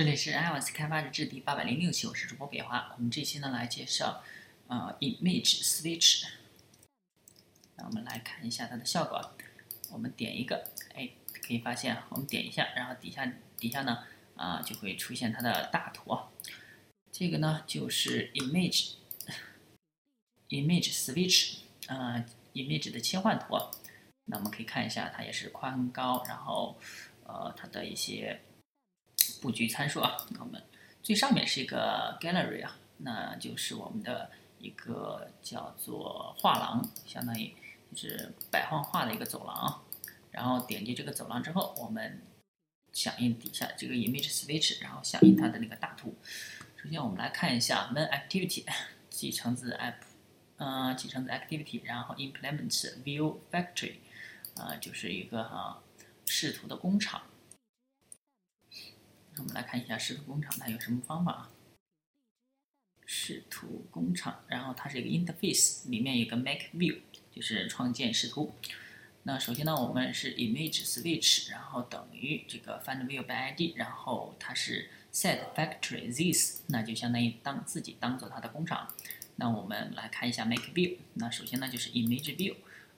[0.00, 2.90] 这里是 iOS 开发日志第八百零六期，我是主播北华。
[2.96, 4.24] 我们这期呢来介绍
[4.66, 6.24] 呃 Image Switch。
[7.76, 9.34] 那我们来看一下它的效果。
[9.90, 11.10] 我们点一个，哎，
[11.46, 14.04] 可以发现我们点一下，然后底下底下呢
[14.36, 16.18] 啊就会出现它的大图。
[17.12, 18.92] 这个呢就是 Image
[20.48, 21.58] Image Switch，
[21.88, 22.24] 呃
[22.54, 23.54] ，Image 的切换图。
[24.24, 26.80] 那我们可以看一下，它也是宽高，然后
[27.26, 28.40] 呃它的一些。
[29.40, 30.62] 布局参数啊，那我们
[31.02, 37.54] 最上面是一个 gallery 啊，那就是我们的一个叫做画廊，相当于
[37.94, 39.82] 就是摆放画的一个走廊啊。
[40.30, 42.22] 然后点击这个走廊之后，我们
[42.92, 46.14] 响应底下这个 image switch，然后响应它的那个大图。
[46.76, 48.64] 首先我们来看一下 main activity，
[49.08, 49.94] 继承自 app，
[50.58, 52.70] 嗯，继承自 activity，然后 implement
[53.02, 53.94] view factory，
[54.56, 55.82] 啊，就是一个哈
[56.26, 57.22] 视图的工厂。
[59.40, 61.50] 我们来看一下视图工厂它有什么方法啊？
[63.06, 66.98] 视图工厂，然后它是一个 interface，里面有个 make view，
[67.34, 68.54] 就是创建视图。
[69.22, 78.94] 那首先呢，我们是 image switch，然后等于这个 find view by id，然后它是 set factory this，那就相当于当自己当做它的工厂。
[79.36, 82.54] 那我们来看一下 make view，那首先呢就是 image view，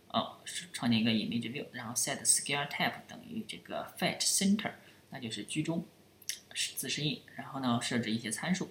[0.08, 0.40] 哦，
[0.72, 4.72] 创建一个 image view，然后 set scale type 等于这个 fit center，
[5.10, 5.86] 那就是居中。
[6.54, 8.70] 自适应，然后呢，设置一些参数，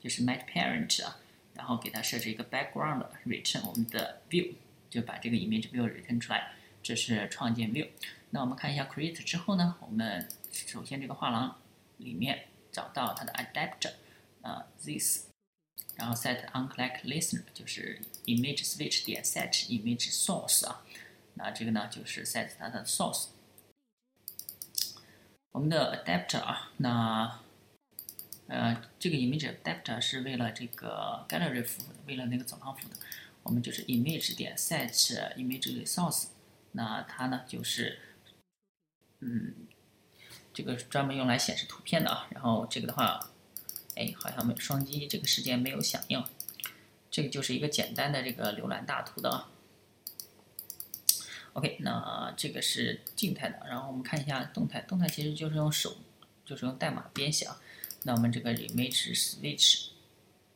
[0.00, 1.18] 就是 mat parent 啊，
[1.54, 4.54] 然后给它设置一个 background return 我们的 view，
[4.88, 7.88] 就把这个 image view return 出来，这是创建 view。
[8.30, 11.60] 那我们看一下 create 之后呢，我们首先这个画廊
[11.96, 13.92] 里面找到它的 adapter
[14.42, 15.26] 啊 this，
[15.96, 20.84] 然后 set onClick listener 就是 image switch 点 set image source 啊，
[21.34, 23.28] 那这个呢就是 set 它的 source。
[25.52, 27.40] 我们的 adapter 啊，那
[28.46, 32.96] 呃，这个 image adapter 是为了这个 gallery 服务的，为了那个走廊服务的。
[33.42, 34.90] 我们就是 image 点 set
[35.36, 36.26] image resource，
[36.72, 37.98] 那它呢就是，
[39.20, 39.54] 嗯，
[40.52, 42.28] 这个专门用来显示图片的啊。
[42.30, 43.30] 然后这个的话，
[43.96, 46.22] 哎，好像没双击这个时间没有响应。
[47.10, 49.48] 这个就是一个简单的这个浏览大图的啊。
[51.60, 54.80] OK，那这个是静态的，然后我们看一下动态。
[54.80, 55.94] 动态其实就是用手，
[56.42, 57.60] 就是用代码编写啊。
[58.04, 59.88] 那我们这个 image switch，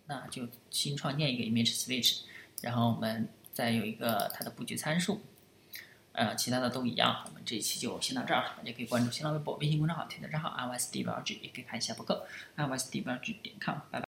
[0.07, 2.21] 那就新创建一个 image switch，
[2.63, 5.21] 然后我们再有一个它的布局参数，
[6.13, 7.23] 呃，其他的都一样。
[7.27, 12.27] 我们这一期就先到这儿，大家可以关注新浪微博、微信公众号、推特账号 iOS d b l g 也可以看一下博客
[12.57, 14.03] iOS d b l g 点 com，拜拜。